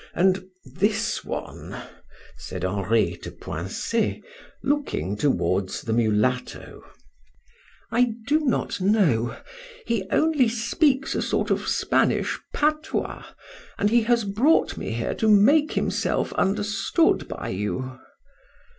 [0.15, 1.77] and this one?"
[2.35, 4.19] said Henri to Poincet,
[4.63, 6.83] looking towards the mulatto.
[7.91, 9.37] "I do not know;
[9.85, 13.23] he only speaks a sort of Spanish patois,
[13.77, 17.99] and he has brought me here to make himself understood by you."